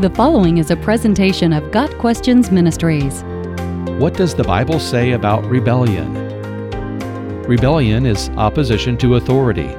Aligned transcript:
The 0.00 0.10
following 0.10 0.58
is 0.58 0.72
a 0.72 0.76
presentation 0.76 1.52
of 1.52 1.70
Got 1.70 1.88
Questions 1.98 2.50
Ministries. 2.50 3.22
What 4.00 4.14
does 4.14 4.34
the 4.34 4.42
Bible 4.42 4.80
say 4.80 5.12
about 5.12 5.44
rebellion? 5.44 6.12
Rebellion 7.42 8.04
is 8.04 8.28
opposition 8.30 8.98
to 8.98 9.14
authority. 9.14 9.72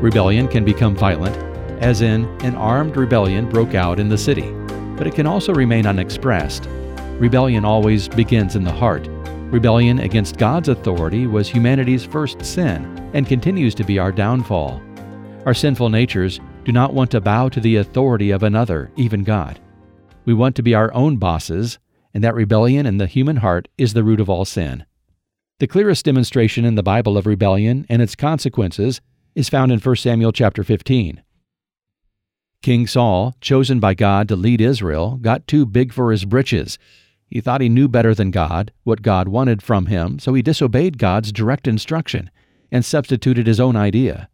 Rebellion 0.00 0.48
can 0.48 0.64
become 0.64 0.96
violent, 0.96 1.36
as 1.80 2.02
in, 2.02 2.24
an 2.42 2.56
armed 2.56 2.96
rebellion 2.96 3.48
broke 3.48 3.76
out 3.76 4.00
in 4.00 4.08
the 4.08 4.18
city, 4.18 4.50
but 4.96 5.06
it 5.06 5.14
can 5.14 5.28
also 5.28 5.54
remain 5.54 5.86
unexpressed. 5.86 6.66
Rebellion 7.20 7.64
always 7.64 8.08
begins 8.08 8.56
in 8.56 8.64
the 8.64 8.72
heart. 8.72 9.06
Rebellion 9.52 10.00
against 10.00 10.38
God's 10.38 10.70
authority 10.70 11.28
was 11.28 11.48
humanity's 11.48 12.04
first 12.04 12.44
sin 12.44 13.10
and 13.14 13.28
continues 13.28 13.76
to 13.76 13.84
be 13.84 14.00
our 14.00 14.10
downfall. 14.10 14.82
Our 15.46 15.54
sinful 15.54 15.88
natures 15.88 16.40
do 16.64 16.70
not 16.72 16.94
want 16.94 17.10
to 17.10 17.20
bow 17.20 17.48
to 17.48 17.60
the 17.60 17.76
authority 17.76 18.30
of 18.30 18.42
another, 18.42 18.90
even 18.96 19.24
God. 19.24 19.58
We 20.24 20.34
want 20.34 20.54
to 20.56 20.62
be 20.62 20.74
our 20.74 20.94
own 20.94 21.16
bosses, 21.16 21.78
and 22.14 22.22
that 22.22 22.34
rebellion 22.34 22.86
in 22.86 22.98
the 22.98 23.06
human 23.06 23.36
heart 23.36 23.68
is 23.76 23.94
the 23.94 24.04
root 24.04 24.20
of 24.20 24.30
all 24.30 24.44
sin. 24.44 24.84
The 25.58 25.66
clearest 25.66 26.04
demonstration 26.04 26.64
in 26.64 26.76
the 26.76 26.82
Bible 26.82 27.16
of 27.16 27.26
rebellion 27.26 27.86
and 27.88 28.00
its 28.00 28.14
consequences 28.14 29.00
is 29.34 29.48
found 29.48 29.72
in 29.72 29.80
1 29.80 29.96
Samuel 29.96 30.32
chapter 30.32 30.62
15. 30.62 31.22
King 32.62 32.86
Saul, 32.86 33.34
chosen 33.40 33.80
by 33.80 33.94
God 33.94 34.28
to 34.28 34.36
lead 34.36 34.60
Israel, 34.60 35.18
got 35.20 35.48
too 35.48 35.66
big 35.66 35.92
for 35.92 36.12
his 36.12 36.24
britches. 36.24 36.78
He 37.28 37.40
thought 37.40 37.60
he 37.60 37.68
knew 37.68 37.88
better 37.88 38.14
than 38.14 38.30
God, 38.30 38.72
what 38.84 39.02
God 39.02 39.26
wanted 39.26 39.62
from 39.62 39.86
him, 39.86 40.20
so 40.20 40.32
he 40.34 40.42
disobeyed 40.42 40.98
God's 40.98 41.32
direct 41.32 41.66
instruction 41.66 42.30
and 42.70 42.84
substituted 42.84 43.48
his 43.48 43.58
own 43.58 43.74
idea. 43.74 44.28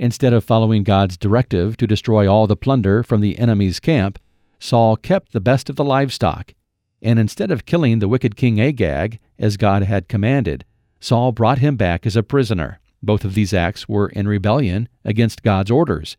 Instead 0.00 0.32
of 0.32 0.42
following 0.42 0.82
God's 0.82 1.18
directive 1.18 1.76
to 1.76 1.86
destroy 1.86 2.26
all 2.26 2.46
the 2.46 2.56
plunder 2.56 3.02
from 3.02 3.20
the 3.20 3.38
enemy's 3.38 3.78
camp, 3.78 4.18
Saul 4.58 4.96
kept 4.96 5.32
the 5.32 5.42
best 5.42 5.68
of 5.68 5.76
the 5.76 5.84
livestock. 5.84 6.54
And 7.02 7.18
instead 7.18 7.50
of 7.50 7.66
killing 7.66 7.98
the 7.98 8.08
wicked 8.08 8.34
king 8.34 8.58
Agag, 8.58 9.18
as 9.38 9.58
God 9.58 9.82
had 9.82 10.08
commanded, 10.08 10.64
Saul 11.00 11.32
brought 11.32 11.58
him 11.58 11.76
back 11.76 12.06
as 12.06 12.16
a 12.16 12.22
prisoner. 12.22 12.80
Both 13.02 13.26
of 13.26 13.34
these 13.34 13.52
acts 13.52 13.90
were 13.90 14.08
in 14.08 14.26
rebellion 14.26 14.88
against 15.04 15.42
God's 15.42 15.70
orders. 15.70 16.16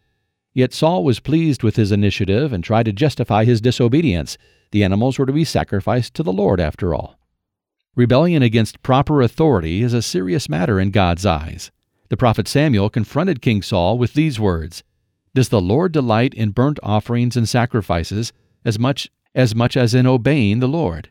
Yet 0.54 0.74
Saul 0.74 1.04
was 1.04 1.20
pleased 1.20 1.64
with 1.64 1.76
his 1.76 1.92
initiative 1.92 2.54
and 2.54 2.64
tried 2.64 2.86
to 2.86 2.94
justify 2.94 3.46
his 3.46 3.62
disobedience. 3.62 4.38
The 4.70 4.84
animals 4.84 5.18
were 5.18 5.26
to 5.26 5.34
be 5.34 5.44
sacrificed 5.44 6.14
to 6.14 6.22
the 6.22 6.32
Lord, 6.32 6.59
after 6.59 6.94
all. 6.94 7.18
Rebellion 7.96 8.44
against 8.44 8.84
proper 8.84 9.24
authority 9.24 9.82
is 9.82 9.96
a 9.96 10.04
serious 10.04 10.48
matter 10.48 10.80
in 10.80 10.92
God's 10.92 11.26
eyes. 11.26 11.72
The 12.12 12.17
prophet 12.17 12.45
Samuel 12.45 12.90
confronted 12.90 13.42
King 13.42 13.62
Saul 13.62 13.98
with 13.98 14.16
these 14.16 14.38
words 14.38 14.84
Does 15.34 15.48
the 15.48 15.62
Lord 15.62 15.94
delight 15.94 16.34
in 16.34 16.52
burnt 16.52 16.78
offerings 16.84 17.38
and 17.38 17.48
sacrifices 17.48 18.34
as 18.66 18.78
much 18.78 19.09
as 19.34 19.56
much 19.56 19.78
as 19.78 19.95
in 19.95 20.06
obeying 20.06 20.59
the 20.59 20.68
Lord? 20.68 21.09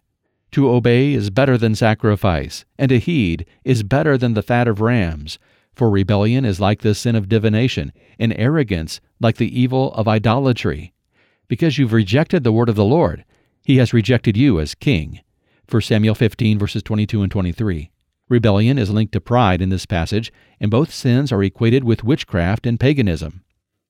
To 0.51 0.69
obey 0.69 1.15
is 1.15 1.31
better 1.31 1.57
than 1.57 1.75
sacrifice, 1.75 2.67
and 2.79 2.91
to 2.91 2.99
heed 2.99 3.47
is 3.65 3.83
better 3.83 4.19
than 4.19 4.35
the 4.35 4.43
fat 4.43 4.69
of 4.69 4.83
rams. 4.83 5.39
For 5.73 5.89
rebellion 5.89 6.45
is 6.45 6.61
like 6.61 6.83
the 6.83 6.95
sin 6.95 7.17
of 7.17 7.31
divination, 7.31 7.95
and 8.19 8.35
arrogance 8.37 9.01
like 9.21 9.39
the 9.39 9.59
evil 9.59 9.95
of 9.95 10.07
idolatry. 10.07 10.93
Because 11.49 11.79
you've 11.79 11.95
rejected 11.95 12.45
the 12.45 12.53
word 12.53 12.69
of 12.69 12.77
the 12.77 12.85
Lord, 12.85 13.25
he 13.65 13.79
has 13.79 13.95
rejected 13.95 14.37
you 14.37 14.61
as 14.61 14.75
king. 14.75 15.21
1 15.67 15.81
Samuel 15.81 16.15
15, 16.15 16.59
verses 16.59 16.83
22 16.83 17.23
and 17.23 17.33
23. 17.33 17.91
Rebellion 18.31 18.79
is 18.79 18.91
linked 18.91 19.13
to 19.15 19.21
pride 19.21 19.61
in 19.61 19.71
this 19.71 19.87
passage, 19.87 20.33
and 20.61 20.71
both 20.71 20.95
sins 20.95 21.33
are 21.33 21.43
equated 21.43 21.83
with 21.83 22.05
witchcraft 22.05 22.65
and 22.65 22.79
paganism. 22.79 23.43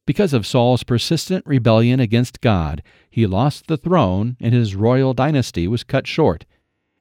Because 0.06 0.32
of 0.32 0.46
Saul's 0.46 0.82
persistent 0.82 1.46
rebellion 1.46 2.00
against 2.00 2.40
God, 2.40 2.82
he 3.10 3.26
lost 3.26 3.66
the 3.66 3.76
throne 3.76 4.38
and 4.40 4.54
his 4.54 4.74
royal 4.74 5.12
dynasty 5.12 5.68
was 5.68 5.84
cut 5.84 6.06
short. 6.06 6.46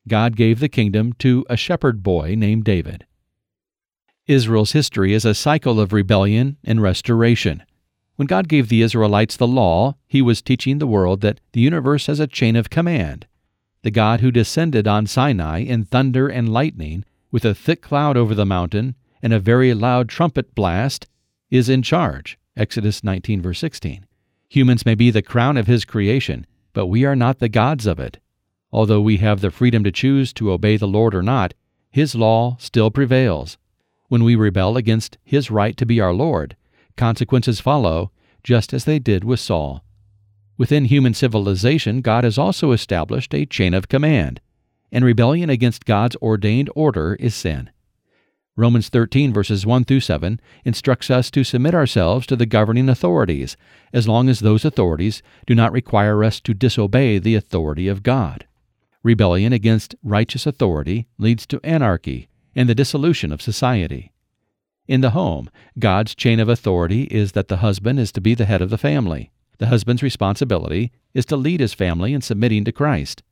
God 0.05 0.35
gave 0.35 0.59
the 0.59 0.67
kingdom 0.67 1.13
to 1.19 1.45
a 1.49 1.55
shepherd 1.55 2.03
boy 2.03 2.35
named 2.35 2.65
David. 2.65 3.05
Israel's 4.27 4.73
history 4.73 5.13
is 5.13 5.23
a 5.23 5.33
cycle 5.33 5.79
of 5.79 5.93
rebellion 5.93 6.57
and 6.63 6.81
restoration. 6.81 7.63
When 8.17 8.27
God 8.27 8.49
gave 8.49 8.67
the 8.67 8.81
Israelites 8.81 9.37
the 9.37 9.47
law, 9.47 9.95
he 10.07 10.21
was 10.21 10.41
teaching 10.41 10.77
the 10.77 10.87
world 10.87 11.21
that 11.21 11.39
the 11.53 11.61
universe 11.61 12.07
has 12.07 12.19
a 12.19 12.27
chain 12.27 12.57
of 12.57 12.69
command. 12.69 13.27
The 13.81 13.91
God 13.91 14.19
who 14.19 14.29
descended 14.29 14.89
on 14.89 15.07
Sinai 15.07 15.59
in 15.59 15.85
thunder 15.85 16.27
and 16.27 16.51
lightning 16.51 17.05
with 17.31 17.45
a 17.45 17.53
thick 17.53 17.81
cloud 17.81 18.17
over 18.17 18.33
the 18.33 18.45
mountain 18.45 18.95
and 19.21 19.33
a 19.33 19.39
very 19.39 19.73
loud 19.73 20.09
trumpet 20.09 20.55
blast, 20.55 21.07
is 21.49 21.69
in 21.69 21.81
charge. 21.81 22.37
Exodus 22.55 23.03
19, 23.03 23.41
verse 23.41 23.59
16. 23.59 24.05
Humans 24.49 24.85
may 24.85 24.95
be 24.95 25.11
the 25.11 25.21
crown 25.21 25.57
of 25.57 25.67
his 25.67 25.85
creation, 25.85 26.45
but 26.73 26.87
we 26.87 27.05
are 27.05 27.15
not 27.15 27.39
the 27.39 27.49
gods 27.49 27.85
of 27.85 27.99
it. 27.99 28.19
Although 28.71 29.01
we 29.01 29.17
have 29.17 29.41
the 29.41 29.51
freedom 29.51 29.83
to 29.83 29.91
choose 29.91 30.31
to 30.33 30.51
obey 30.51 30.77
the 30.77 30.87
Lord 30.87 31.15
or 31.15 31.23
not, 31.23 31.53
his 31.91 32.15
law 32.15 32.55
still 32.59 32.91
prevails. 32.91 33.57
When 34.07 34.23
we 34.23 34.35
rebel 34.35 34.77
against 34.77 35.17
his 35.23 35.51
right 35.51 35.75
to 35.77 35.85
be 35.85 35.99
our 35.99 36.13
Lord, 36.13 36.55
consequences 36.95 37.59
follow, 37.59 38.11
just 38.43 38.73
as 38.73 38.85
they 38.85 38.99
did 38.99 39.23
with 39.23 39.39
Saul. 39.39 39.83
Within 40.57 40.85
human 40.85 41.13
civilization, 41.13 42.01
God 42.01 42.23
has 42.23 42.37
also 42.37 42.71
established 42.71 43.33
a 43.33 43.45
chain 43.45 43.73
of 43.73 43.87
command 43.87 44.41
and 44.91 45.05
rebellion 45.05 45.49
against 45.49 45.85
God's 45.85 46.15
ordained 46.17 46.69
order 46.75 47.15
is 47.19 47.35
sin. 47.35 47.69
Romans 48.55 48.89
13, 48.89 49.31
verses 49.31 49.65
1 49.65 49.85
through 49.85 50.01
7, 50.01 50.41
instructs 50.65 51.09
us 51.09 51.31
to 51.31 51.45
submit 51.45 51.73
ourselves 51.73 52.27
to 52.27 52.35
the 52.35 52.45
governing 52.45 52.89
authorities, 52.89 53.55
as 53.93 54.07
long 54.07 54.27
as 54.27 54.41
those 54.41 54.65
authorities 54.65 55.23
do 55.47 55.55
not 55.55 55.71
require 55.71 56.23
us 56.25 56.41
to 56.41 56.53
disobey 56.53 57.19
the 57.19 57.35
authority 57.35 57.87
of 57.87 58.03
God. 58.03 58.45
Rebellion 59.01 59.53
against 59.53 59.95
righteous 60.03 60.45
authority 60.45 61.07
leads 61.17 61.45
to 61.47 61.61
anarchy 61.63 62.27
and 62.53 62.67
the 62.67 62.75
dissolution 62.75 63.31
of 63.31 63.41
society. 63.41 64.11
In 64.89 64.99
the 65.01 65.11
home, 65.11 65.49
God's 65.77 66.13
chain 66.13 66.39
of 66.39 66.49
authority 66.49 67.03
is 67.03 67.31
that 67.31 67.47
the 67.47 67.57
husband 67.57 67.99
is 67.99 68.11
to 68.11 68.19
be 68.19 68.35
the 68.35 68.45
head 68.45 68.61
of 68.61 68.71
the 68.71 68.77
family. 68.77 69.31
The 69.59 69.67
husband's 69.67 70.03
responsibility 70.03 70.91
is 71.13 71.25
to 71.27 71.37
lead 71.37 71.61
his 71.61 71.73
family 71.73 72.13
in 72.13 72.21
submitting 72.21 72.65
to 72.65 72.71
Christ. 72.71 73.23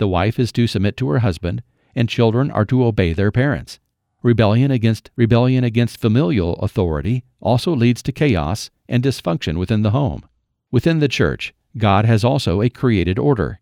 The 0.00 0.08
wife 0.08 0.38
is 0.38 0.50
to 0.52 0.66
submit 0.66 0.96
to 0.96 1.10
her 1.10 1.18
husband, 1.18 1.62
and 1.94 2.08
children 2.08 2.50
are 2.50 2.64
to 2.64 2.86
obey 2.86 3.12
their 3.12 3.30
parents. 3.30 3.78
Rebellion 4.22 4.70
against 4.70 5.10
rebellion 5.14 5.62
against 5.62 6.00
familial 6.00 6.54
authority 6.54 7.22
also 7.38 7.76
leads 7.76 8.02
to 8.04 8.10
chaos 8.10 8.70
and 8.88 9.02
dysfunction 9.02 9.58
within 9.58 9.82
the 9.82 9.90
home. 9.90 10.24
Within 10.70 11.00
the 11.00 11.08
church, 11.08 11.52
God 11.76 12.06
has 12.06 12.24
also 12.24 12.62
a 12.62 12.70
created 12.70 13.18
order. 13.18 13.60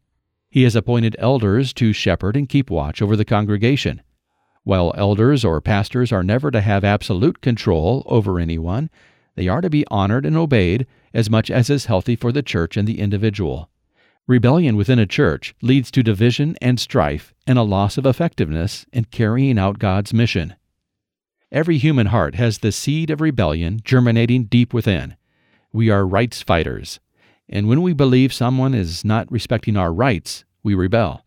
He 0.49 0.63
has 0.63 0.77
appointed 0.77 1.17
elders 1.19 1.73
to 1.73 1.93
shepherd 1.93 2.37
and 2.37 2.49
keep 2.49 2.71
watch 2.71 3.03
over 3.03 3.17
the 3.17 3.25
congregation. 3.25 4.01
While 4.63 4.95
elders 4.97 5.45
or 5.45 5.61
pastors 5.61 6.13
are 6.13 6.23
never 6.23 6.53
to 6.53 6.61
have 6.61 6.85
absolute 6.85 7.41
control 7.41 8.05
over 8.07 8.39
anyone, 8.39 8.91
they 9.35 9.49
are 9.49 9.61
to 9.61 9.69
be 9.69 9.85
honored 9.91 10.25
and 10.25 10.37
obeyed 10.37 10.87
as 11.13 11.29
much 11.29 11.51
as 11.51 11.69
is 11.69 11.87
healthy 11.87 12.15
for 12.15 12.31
the 12.31 12.45
church 12.45 12.77
and 12.77 12.87
the 12.87 13.01
individual. 13.01 13.71
Rebellion 14.29 14.77
within 14.77 14.99
a 14.99 15.07
church 15.07 15.55
leads 15.63 15.91
to 15.91 16.03
division 16.03 16.55
and 16.61 16.79
strife 16.79 17.33
and 17.47 17.59
a 17.59 17.63
loss 17.63 17.97
of 17.97 18.05
effectiveness 18.05 18.85
in 18.93 19.05
carrying 19.05 19.59
out 19.59 19.79
God's 19.79 20.13
mission. 20.13 20.55
Every 21.51 21.79
human 21.79 22.09
heart 22.09 22.35
has 22.35 22.59
the 22.59 22.71
seed 22.71 23.09
of 23.09 23.23
rebellion 23.23 23.81
germinating 23.83 24.45
deep 24.45 24.75
within. 24.75 25.17
We 25.73 25.89
are 25.89 26.07
rights 26.07 26.43
fighters, 26.43 27.01
and 27.49 27.69
when 27.69 27.81
we 27.81 27.95
believe 27.95 28.35
someone 28.35 28.75
is 28.75 29.03
not 29.03 29.33
respecting 29.33 29.79
our 29.79 29.95
rights, 29.95 30.45
we 30.63 30.75
rebel. 30.75 31.25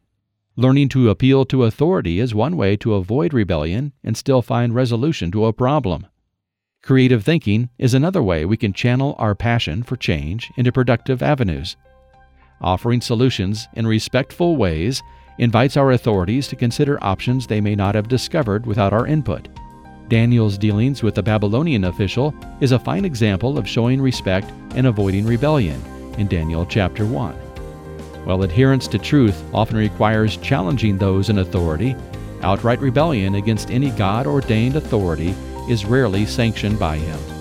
Learning 0.56 0.88
to 0.89 1.09
appeal 1.09 1.44
to 1.45 1.63
authority 1.63 2.19
is 2.19 2.35
one 2.35 2.56
way 2.56 2.78
to 2.78 2.94
avoid 2.94 3.33
rebellion 3.33 3.94
and 4.03 4.16
still 4.16 4.44
find 4.44 4.75
resolution 4.75 5.31
to 5.31 5.45
a 5.45 5.53
problem. 5.53 6.06
Creative 6.83 7.25
thinking 7.25 7.72
is 7.79 7.95
another 7.95 8.22
way 8.22 8.45
we 8.45 8.57
can 8.57 8.73
channel 8.73 9.16
our 9.18 9.33
passion 9.33 9.81
for 9.81 9.95
change 9.95 10.51
into 10.56 10.71
productive 10.71 11.24
avenues 11.24 11.75
offering 12.62 13.02
solutions 13.02 13.68
in 13.74 13.86
respectful 13.88 14.58
ways, 14.58 15.02
invites 15.38 15.78
our 15.78 15.92
authorities 15.92 16.48
to 16.48 16.56
consider 16.56 17.04
options 17.04 17.48
they 17.48 17.62
may 17.62 17.75
not 17.75 17.96
have 17.96 18.08
discovered 18.08 18.66
without 18.66 18.94
our 18.94 19.08
input. 19.08 19.48
Daniel's 20.08 20.58
dealings 20.58 21.02
with 21.02 21.16
the 21.16 21.24
Babylonian 21.24 21.86
official 21.86 22.36
is 22.60 22.74
a 22.74 22.80
fine 22.80 23.06
example 23.06 23.58
of 23.58 23.68
showing 23.68 24.02
respect 24.02 24.52
and 24.75 24.88
avoiding 24.88 25.25
rebellion 25.25 25.81
in 26.18 26.28
Daniel 26.28 26.66
chapter 26.66 27.06
1. 27.06 27.34
While 28.25 28.44
adherence 28.44 28.88
to 28.90 29.00
truth 29.00 29.42
often 29.54 29.78
requires 29.78 30.38
challenging 30.38 30.98
those 30.98 31.30
in 31.30 31.40
authority, 31.40 31.96
outright 32.42 32.80
rebellion 32.80 33.36
against 33.36 33.72
any 33.72 33.90
God 33.92 34.28
ordained 34.28 34.75
authority 34.75 35.34
is 35.69 35.86
rarely 35.86 36.25
sanctioned 36.25 36.78
by 36.78 36.98
him. 36.98 37.40